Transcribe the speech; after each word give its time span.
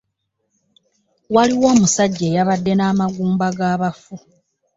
Waliwo 1.35 1.65
omusajja 1.73 2.23
eyabade 2.29 2.71
n'amagumba 2.75 3.47
g'abafu. 3.57 4.15